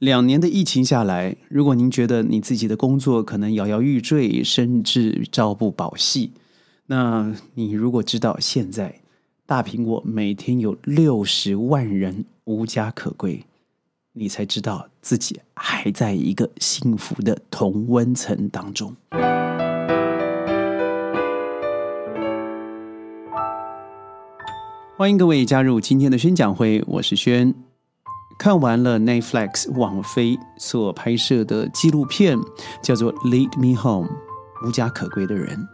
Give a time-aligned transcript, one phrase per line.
[0.00, 6.32] 两年的疫情下来，如果您觉得你自己的工作可能摇摇欲坠，甚至朝不保夕，
[6.88, 9.00] 那你如果知道现在
[9.46, 13.42] 大苹果每天有六十万人无家可归，
[14.12, 18.94] 你才知道自己还在一个幸福的同温层当中。
[24.98, 27.65] 欢迎各位加入今天的宣讲会，我是轩。
[28.38, 32.38] 看完了 Netflix 网飞所拍摄的纪录片，
[32.82, 34.08] 叫做《Lead Me Home》，
[34.68, 35.66] 无家可归的人。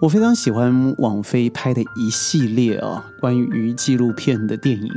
[0.00, 4.90] 我非常喜欢网飞拍的一系列啊，关于纪录片的电影。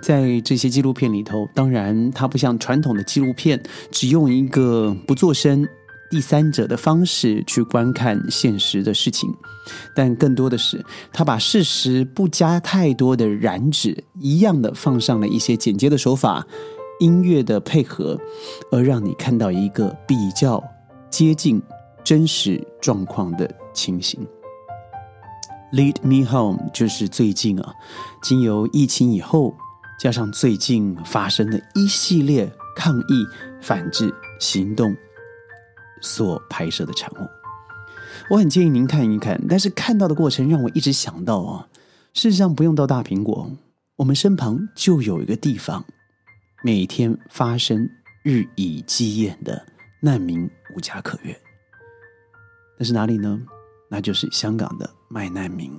[0.00, 5.66] 在这些纪录片里头，当然它不像传统的纪录片，只用一个不做声。
[6.16, 9.30] 第三者的方式去观看现实的事情，
[9.94, 16.46] 但更多的是他把事实不加太多的染指，一样的放上了一些剪接的手法、
[17.00, 18.18] 音乐的配合，
[18.72, 20.64] 而让你看到一个比较
[21.10, 21.60] 接近
[22.02, 24.26] 真实状况的情形。
[25.74, 27.74] Lead Me Home 就是最近啊，
[28.22, 29.54] 经由疫情以后，
[30.00, 33.26] 加上最近发生的一系列抗议
[33.60, 34.96] 反制行动。
[36.00, 37.28] 所拍摄的产物，
[38.30, 39.40] 我很建议您看一看。
[39.48, 41.68] 但是看到的过程让我一直想到啊，
[42.14, 43.50] 事实上不用到大苹果，
[43.96, 45.84] 我们身旁就有一个地方，
[46.62, 47.88] 每天发生
[48.22, 49.66] 日以继夜的
[50.00, 51.36] 难民无家可归。
[52.78, 53.40] 那是哪里呢？
[53.88, 55.70] 那就是香港的卖难民。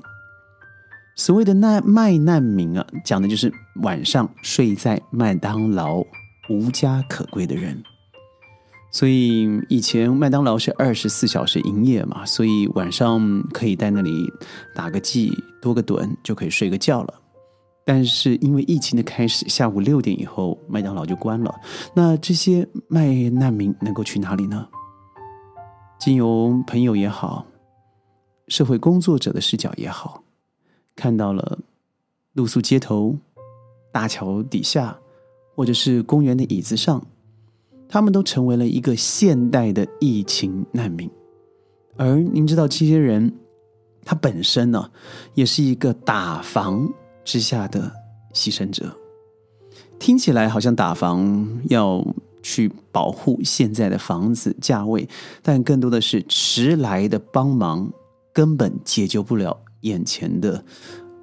[1.16, 6.04] 所谓的那卖难民啊，讲的就是晚上睡在麦当劳
[6.50, 7.84] 无家可归的人。
[8.90, 14.32] 所以以前麦当劳是二十四小时营业嘛，所以晚上可以在那里
[14.74, 17.14] 打个记、多个盹，就可以睡个觉了。
[17.86, 21.54] 但是因为疫情的开始，下午六点以后麦当劳就关了。
[21.94, 24.68] 那这些卖难民能够去哪里呢？
[26.00, 27.46] 经由朋友也好，
[28.48, 30.24] 社会工作者的视角也好，
[30.96, 31.60] 看到了
[32.34, 33.18] 露宿街头、
[33.92, 34.98] 大桥底下，
[35.56, 37.06] 或者是公园的椅子上。
[37.90, 41.10] 他们都成为了一个现代的疫情难民，
[41.96, 43.34] 而您知道这些人，
[44.04, 44.92] 他本身呢，
[45.34, 46.92] 也是一个打房
[47.24, 47.92] 之下的
[48.34, 48.94] 牺牲者。
[49.98, 52.06] 听起来好像打房要
[52.44, 55.08] 去保护现在的房子价位，
[55.42, 57.90] 但更多的是迟来的帮忙，
[58.34, 60.64] 根本解救不了眼前的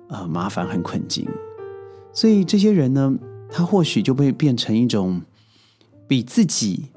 [0.09, 1.29] 呃麻烦和困境。
[2.13, 3.15] 所以这些人呢，
[3.51, 5.21] 他或许就会变成一种。
[6.07, 6.91] 比自己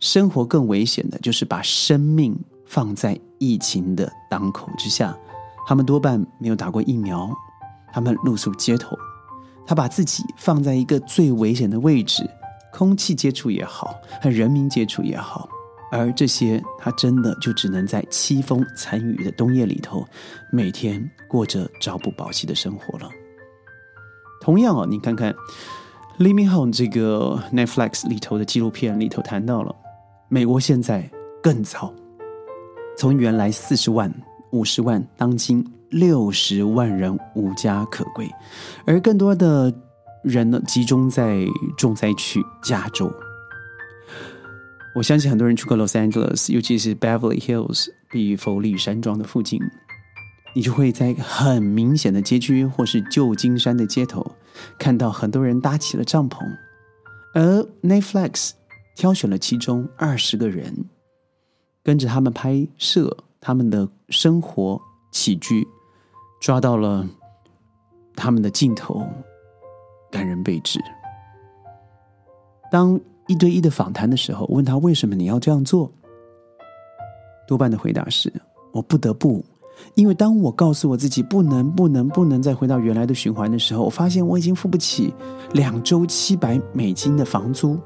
[0.00, 5.16] 生活更危险的，就是把生命放在疫情的当口之下。
[5.66, 7.30] 他们多半没有打过疫苗，
[7.92, 8.94] 他们露宿街头，
[9.66, 12.28] 他把自己放在一个最危险的位置，
[12.70, 15.48] 空气接触也好，和人民接触也好。
[15.90, 20.06] 而这些，他真的就只能在凄风惨雨的冬夜里头，
[20.52, 23.08] 每天过着朝不保夕的生活了。
[24.40, 25.32] 同样啊，你看看。
[26.18, 29.74] 《l i v i n g Home》这个 Netflix 里头的纪录片里头谈到了，
[30.28, 31.10] 美国现在
[31.42, 31.92] 更早，
[32.96, 34.12] 从原来四十万、
[34.52, 38.30] 五十万，当今六十万人无家可归，
[38.84, 39.74] 而更多的
[40.22, 41.44] 人呢，集中在
[41.76, 43.12] 重灾区加州。
[44.94, 49.60] 我相信很多人去过 Los Angeles，尤其是 Beverly Hills 比佛利山庄的附近。
[50.54, 54.36] 你就会在很明显的街区或是旧金山的街头，
[54.78, 56.38] 看到很多人搭起了帐篷，
[57.34, 58.52] 而 Netflix
[58.94, 60.86] 挑选了其中二十个人，
[61.82, 65.66] 跟着他们拍摄他们的生活起居，
[66.40, 67.08] 抓到了
[68.14, 69.06] 他们的镜头，
[70.10, 70.80] 感人备至。
[72.70, 75.90] 当一对一的访谈的时候，问他为什么你要这样做，
[77.46, 78.32] 多半的回答是：
[78.72, 79.44] 我不得不。
[79.94, 85.14] 因为当我告诉我自己不能、不能、不能再回到原来的循环的时候，我发现我已经付不起
[85.52, 87.78] 两周七百美金的房租。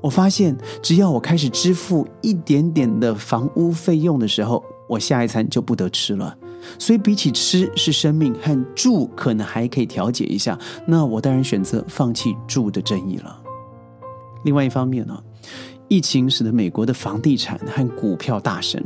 [0.00, 6.36] 我发现只要我开始支付一点点的房屋费用的时候，我下一餐就不得吃了。
[6.78, 13.40] 所以比起吃是生命和住可能还可以调节一下，那我当然选择放弃住的正义了。
[14.44, 15.20] 另外一方面呢，
[15.88, 18.82] 疫情使得美国的房地产和股票大升。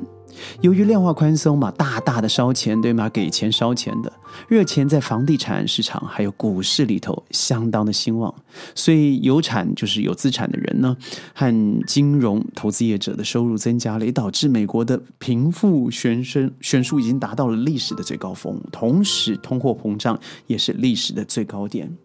[0.61, 3.09] 由于量化宽松嘛，大大的烧钱，对吗？
[3.09, 4.13] 给钱烧钱的
[4.49, 8.35] 热钱在房地产市场还有股市里头相当的兴旺，
[8.75, 10.97] 所以有产就是有资产的人呢，
[11.35, 21.97] 和金融投资业者的收入增加了，也导致美国的贫富悬升悬殊已经达到了历史的最高峰，同时通货膨胀也是历史的最高点。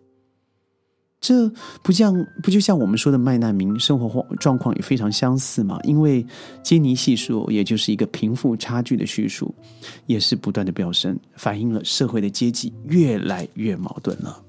[1.19, 5.79] 这不像不就像我们说的麦难民生活状况也非常相似吗？
[5.83, 6.25] 因为
[6.61, 9.53] 基尼系数，也就是一个贫富差距的叙述，
[10.05, 14.43] 也是不断的飙升，反映了社会的阶级越来越矛盾了。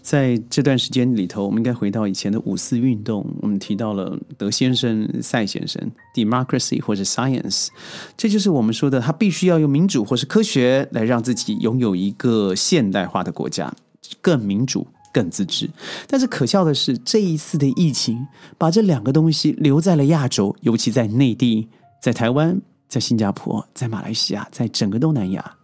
[0.00, 3.26] 在这段时间里头，我们应该回到以前的五四运动。
[3.42, 7.68] 我们提到了德先生、赛先生，democracy 或者 science，
[8.16, 13.74] 这就是我们说的，他必须要用民主或是科学来让自己拥有一个现代化的国家，
[14.22, 14.86] 更民主。
[15.12, 15.68] 更自治，
[16.06, 18.26] 但是可笑的是，这一次的疫情
[18.56, 21.68] 把这两个东西留在了亚洲，尤其在内地、
[22.00, 25.56] 在台湾、在新加坡、在马来西亚，在整个东南亚。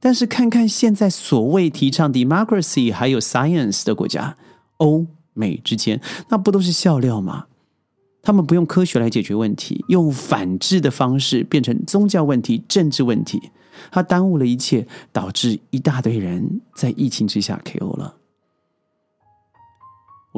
[0.00, 4.36] 但是看看现在所谓提倡 democracy 还有 science 的国家，
[4.76, 7.46] 欧美之间，那不都是笑料吗？
[8.22, 13.50] 他们不用科学来解决问题，用反制的方式变成宗教问题、政治问题，
[13.90, 18.17] 它耽误了一切，导致一大堆人在疫情之下 KO 了。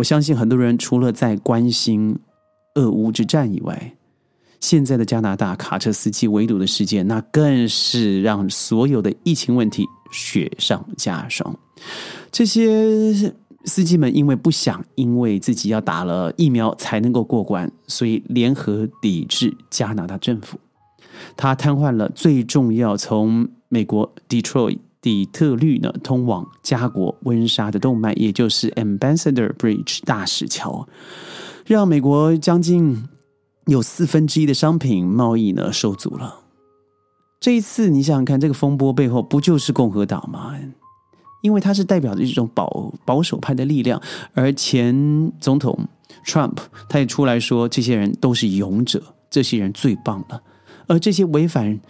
[0.01, 2.19] 我相信很多人除了在关心
[2.75, 3.97] 俄乌之战以外，
[4.59, 11.55] 现在的加拿大卡车司机围堵的事件，那更是让所有的疫情问题雪上加霜。
[12.33, 13.13] 这些
[13.67, 20.59] 司机们因为不想因为自己要打了疫苗才能够过关，所以联合抵制加拿大政府。
[21.37, 24.79] 他瘫痪了最重要从美国 Detroit。
[25.03, 30.87] 底特律呢，通往加国温莎的动脉，也就是 Ambassador Bridge 大使桥，
[31.65, 33.09] 让美国将近
[33.67, 36.41] 有四分之一的商品贸易呢受阻了。
[37.41, 40.55] 这一次，你想想看，这个风波背后不就是共和党吗？
[41.43, 43.99] 因为它是代表着一种保保守派的力量，
[44.35, 45.89] 而前总统
[46.27, 46.59] Trump
[46.91, 50.43] 他也出来说，这些人都是勇者，这些人最棒了，
[50.87, 51.81] 而这些违反。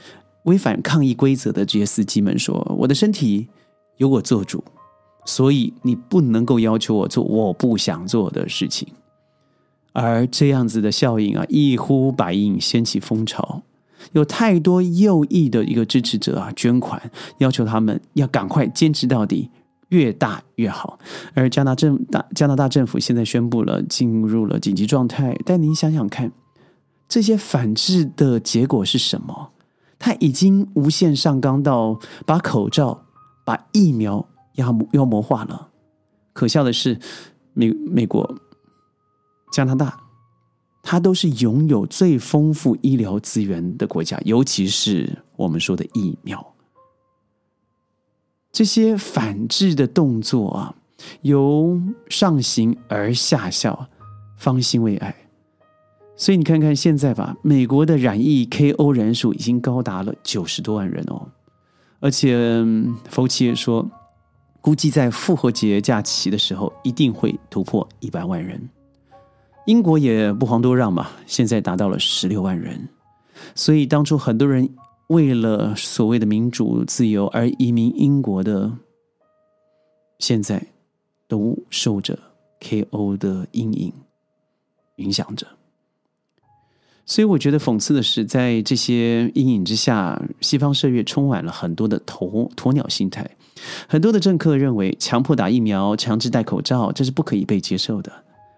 [0.44, 3.48] 违反抗议规则的这些司机们说：“我的身体
[3.98, 4.64] 由我做主，
[5.24, 8.88] 所以你不能够要求我做我不想做的事情。”
[9.92, 13.62] 而这样子的效应啊，一呼百应，掀起风潮，
[14.12, 19.50] 有太多右翼的一个支持者啊，捐款要求他们要赶快坚持到底，
[19.88, 20.98] 越大越好。
[21.34, 26.30] 而加拿政大加拿大政府现在宣布了进入了紧急状态，但您想想看，
[27.08, 29.50] 这些反制的结果是什么？
[30.00, 33.04] 他已经无限上纲到把口罩、
[33.44, 35.68] 把疫苗妖妖魔化了。
[36.32, 36.98] 可笑的是，
[37.52, 38.34] 美美国、
[39.52, 40.00] 加拿大，
[40.82, 46.54] 它都是拥有最丰富医疗资源的国家，尤其是我们说的疫苗。
[48.50, 50.74] 这些反制的动作啊，
[51.22, 53.88] 由上行而下效，
[54.38, 55.14] 方兴未艾。
[56.20, 61.28] 所以你看看现在吧，美国的染疫 KO 人数已经高达了九十多万人哦，
[61.98, 62.62] 而且
[63.08, 63.90] 福奇也说，
[64.60, 68.68] 估计在复活节假期的时候一定会突破一百万人。
[69.64, 72.90] 英国也不遑多让嘛，现在达到了十六万人。
[73.54, 74.68] 所以当初很多人
[75.06, 78.70] 为了所谓的民主自由而移民英国的，
[80.18, 80.66] 现在
[81.26, 82.18] 都受着
[82.60, 83.90] KO 的阴影
[84.96, 85.46] 影响着。
[87.10, 93.28] 所以我觉得讽刺的是，在这些阴影之下，西方社会充满了很多的鸵鸵鸟心态。
[93.88, 98.12] 很多的政客认为，强迫打疫苗、强制戴口罩，这是不可以被接受的。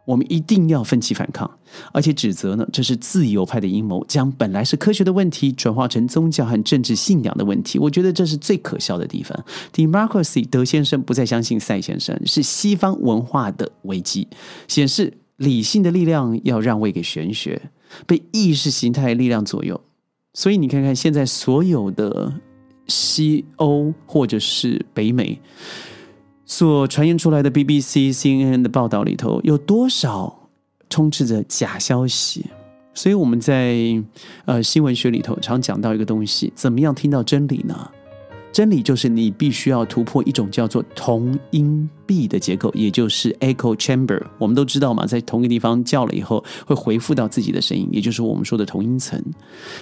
[0.05, 1.51] 我们一定要奋起反抗，
[1.93, 7.79] 而且指责呢，这是自由派的阴谋，将本来是科学的问题转化成宗教和政治信仰的问题。
[7.79, 9.45] 我觉得这是最可笑的地方。
[9.73, 14.29] Democracy，德先生不再相信赛先生，是西方文化的危机，
[14.69, 17.59] 显示理性的力量要让位给玄学。
[18.07, 19.81] 被意识形态力量左右，
[20.35, 22.41] 所以你看看现在所有的
[22.87, 25.41] 西欧或者是北美
[26.45, 30.49] 所传言出来的 BBC、CNN 的报道里头，有多少
[30.91, 32.47] 充斥着假消息？
[32.95, 34.03] 所以我们在
[34.45, 37.91] 呃新闻学里头常讲到一个东西：怎么样听到真理呢？
[38.53, 44.23] 真理就是你必须要突破一种叫做同音壁的结构，也就是 echo chamber。
[44.39, 49.19] 我们都知道嘛，在同一个地方叫了以后，会回复到自己的声音，也就是我们说的同音层。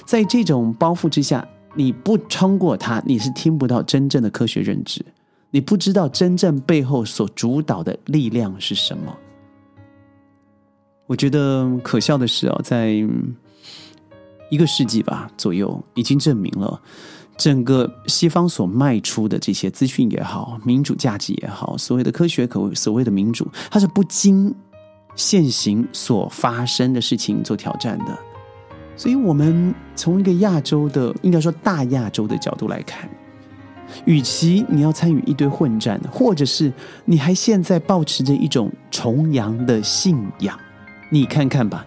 [0.07, 5.05] 在这种包袱之下，你不穿过它，你是听不到真正的科学认知，
[5.51, 9.17] 你不知道真正背后所主导的力量是什么。
[11.09, 12.93] 我觉得可笑的是啊，在
[14.49, 16.81] 一个世纪吧左右，已经证明了。
[17.41, 24.55] 整个西方所卖出的这些资讯也好，民主价值也好，所谓的科学可所谓的民主，它是不经
[25.17, 28.19] 现行所发生的事情做挑战的。
[28.95, 33.09] 所以，我们从一个亚洲的，应该说大亚洲的角度来看，
[34.05, 36.71] 与其你要参与一堆混战，或者是
[37.07, 40.55] 你还现在保持着一种崇洋的信仰，
[41.09, 41.87] 你看看吧，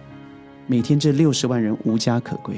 [0.66, 2.56] 每天这六十万人无家可归。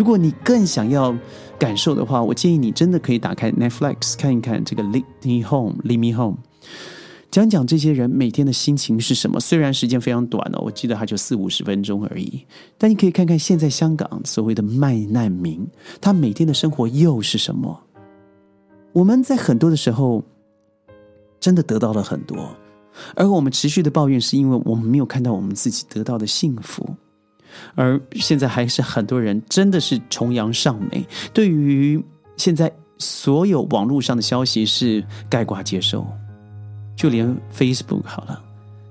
[0.00, 1.14] 如果你更想要
[1.58, 6.38] 感受的话，我建议你真的可以打开 Netflix 看一看这个《Lead Me Home》，Lead Me Home，
[7.30, 9.38] 讲讲这些人每天的心情是什么。
[9.38, 12.46] 虽然时间非常短哦，我记得它就四五十分钟而已，
[12.78, 15.68] 但你可以看看现在香港所谓的卖难民，
[16.00, 17.78] 他每天的生活又是什么。
[18.94, 20.24] 我们在很多的时候
[21.38, 22.56] 真的得到了很多，
[23.14, 26.88] 而我们持续的抱怨，是因为我们没有看到我们自己得到的幸福。
[27.74, 32.02] 而现在还是很多人真的是崇洋尚美，对于
[32.36, 36.06] 现在所有网络上的消息是盖挂接受，
[36.96, 38.42] 就连 Facebook 好了。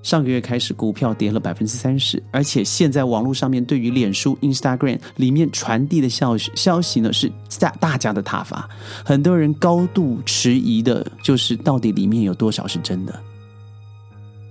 [0.01, 8.67] 上个月开始，股票跌了百分之三十，而且现在网络上面对于脸书、Instagram 里面传递的消息消息呢，是大大家的挞伐，
[9.03, 13.13] 很多人高度迟疑的，就是到底里面有多少是真的。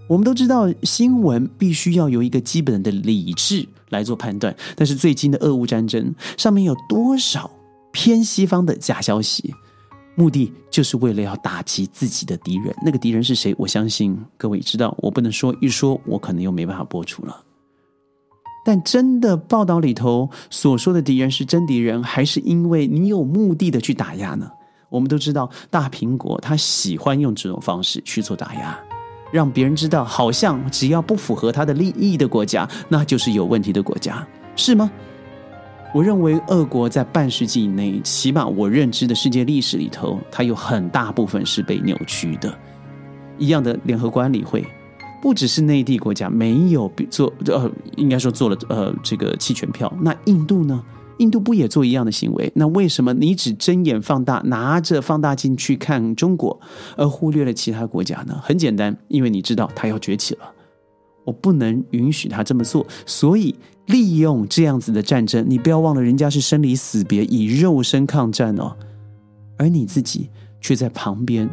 [0.07, 7.51] 我们都知道，新闻必须要有一个基本的理智来做判断，但是最近的俄乌战争上面有多少
[7.93, 9.55] 偏西方的假消息？
[10.15, 13.55] 目的就是为了要打击自己的敌人，那个敌人是谁？
[13.57, 17.45] 我相信各位知道，我不能说一说，我可能又没办法播出了。
[18.65, 24.51] 但真的报道里头所说的敌人是真敌人，还是因为你有目的的去打压呢？
[24.91, 28.79] 我们都知道，大苹果他喜欢用这种方式去做打压，
[29.31, 34.91] 让别人知道，好像只要不符合他的利益的国家，那就是有问题的国家，是吗？
[35.95, 42.55] 我认为，俄国在半世纪以内，起码我认知的世界历史里头，它有很大部分是被扭曲的。
[43.39, 44.63] 一样的联合国理会，
[45.23, 49.91] 不只是内地国家没有做，呃，应该说做了呃这个弃权票。
[50.03, 50.85] 那印度呢？
[51.19, 52.51] 印度不也做一样的行为？
[52.55, 56.61] 那为什么你只睁眼放大，拿着放大镜去看中国，
[56.97, 58.41] 而忽略了其他国家呢？
[58.43, 60.53] 很简单，因为你知道它要崛起了，
[61.25, 63.55] 我不能允许他这么做，所以。
[63.89, 68.77] 利用这样子的战争，你不要忘了，人家是生离死别，以肉身抗战哦，
[69.57, 70.29] 而你自己
[70.61, 71.49] 却在旁边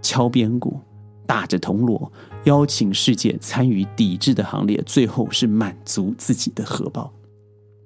[0.00, 0.78] 敲边鼓，
[1.26, 2.12] 打着铜锣，
[2.44, 7.12] 邀请世界参与抵制的行列，最后是满足自己的荷包，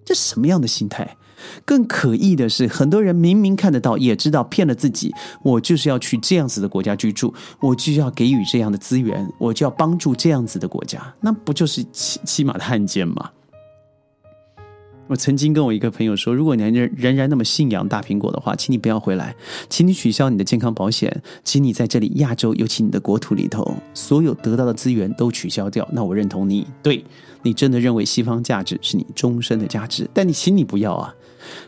[0.04, 1.16] 这什么样的心态？
[1.64, 5.12] 更可疑的是，很多人明明看得到，也知道骗了自己，
[5.42, 13.30] 我就是要去这样子的国家居住，我就要给予这样的资源，我就要帮助这样子的国家，那不就是骑骑马的汉奸吗？
[15.06, 19.36] 我曾经跟我一个朋友说，如果你仍仍然那么信仰大苹果的话，请你不要回来，
[19.68, 25.86] 请你取消你的健康保险，请你在这里亚洲，尤其你的国土里头，所有得到的资源都取消掉。
[25.92, 27.04] 那我认同你，对
[27.42, 31.14] 你真的认为西方价值是你终身的价值，但你请你不要啊！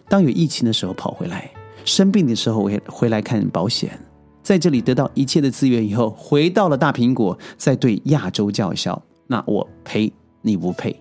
[0.08, 1.50] 当有疫情的时候跑回来，
[1.84, 3.98] 生病的时候回回来看保险，
[4.42, 10.94] 在这里得到一切的资源以后，回到了大苹果，再对亚洲叫嚣，那我赔你不配。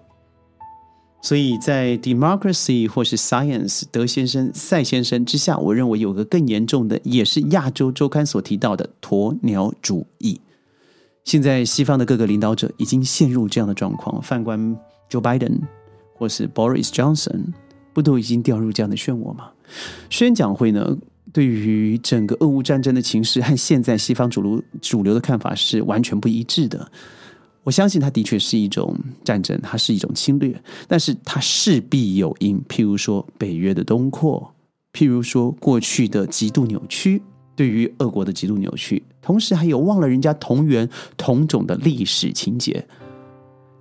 [1.22, 10.40] 所以在 democracy 或是 science 德先生、赛先生之下，我认为有个更严重的，也是亚洲周刊所提到的鸵鸟主义。
[11.24, 14.60] 现在西方的各个领导者已经陷入这样的状况，反观
[15.10, 15.62] Joe Biden
[16.14, 17.46] 或是 Boris Johnson，
[17.96, 19.50] 不都已经掉入这样的漩涡吗？
[20.10, 20.98] 宣讲会呢，
[21.32, 26.92] 对于整个俄乌战争的情势和现在西方主流主流的看法是完全不一致的。
[27.64, 32.62] 我相信它的确是一种战争，它是一种侵略，但是它势必有因。
[32.68, 34.54] 譬如说北约的东扩，
[34.92, 37.22] 譬如说过去的极度扭曲，
[37.56, 42.86] 对于俄国的极度扭曲，同时还有忘了人家同源同种的历史情节，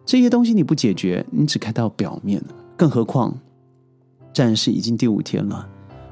[0.06, 2.40] 这些东西你不解决，你只看到表面。
[2.76, 3.38] 更何况
[4.34, 5.66] 战事已经第五天了，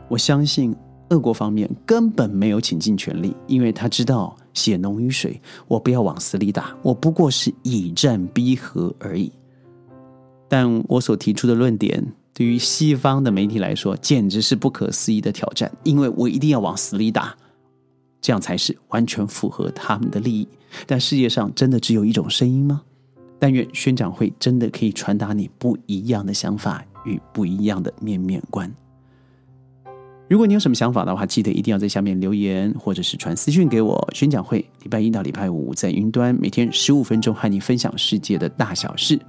[0.09, 0.75] 我相信。
[1.09, 5.39] 俄国方面根本没有倾尽全力，因为他知道血浓于水，
[5.69, 9.31] 我不要往死里打，我不过是以战逼和而已。
[10.49, 12.03] 但我所提出的论点，
[12.33, 17.37] 对于西方的媒体来说，简直是不可思议的挑战，因为我一定要往死里打，
[18.23, 20.49] 这样才是完全符合他们的利益。
[20.87, 22.81] 但世界上真的只有一种声音吗？
[23.39, 28.73] 但愿宣讲会真的可以传达你不一样的想法与不一样的面面观。
[30.29, 34.09] 如果你有什么想法的话，记得一定要在下面留言，或者是传私讯给我。
[34.15, 39.21] 宣讲会礼拜一到礼拜五在云端，每天十五分钟和你分享世界的大小事。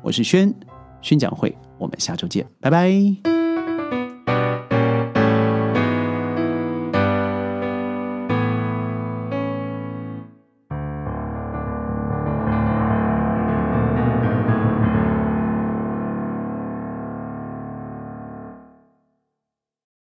[0.00, 0.54] 我是轩，
[1.02, 3.33] 宣讲会，我们下周见，拜拜。